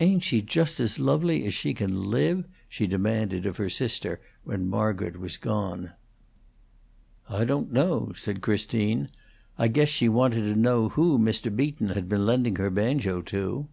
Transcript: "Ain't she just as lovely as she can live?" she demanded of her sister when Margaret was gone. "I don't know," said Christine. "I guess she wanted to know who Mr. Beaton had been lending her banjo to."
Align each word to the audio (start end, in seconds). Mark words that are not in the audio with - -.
"Ain't 0.00 0.24
she 0.24 0.42
just 0.42 0.80
as 0.80 0.98
lovely 0.98 1.44
as 1.46 1.54
she 1.54 1.72
can 1.72 2.06
live?" 2.10 2.46
she 2.68 2.88
demanded 2.88 3.46
of 3.46 3.58
her 3.58 3.70
sister 3.70 4.20
when 4.42 4.66
Margaret 4.66 5.20
was 5.20 5.36
gone. 5.36 5.92
"I 7.28 7.44
don't 7.44 7.72
know," 7.72 8.10
said 8.16 8.40
Christine. 8.40 9.08
"I 9.56 9.68
guess 9.68 9.88
she 9.88 10.08
wanted 10.08 10.52
to 10.52 10.56
know 10.58 10.88
who 10.88 11.16
Mr. 11.16 11.54
Beaton 11.54 11.90
had 11.90 12.08
been 12.08 12.26
lending 12.26 12.56
her 12.56 12.70
banjo 12.70 13.20
to." 13.22 13.68